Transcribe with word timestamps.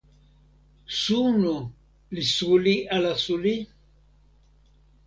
suno 1.01 1.53
li 2.15 2.23
suli 2.35 2.75
ala 2.97 3.13
suli? 3.23 3.55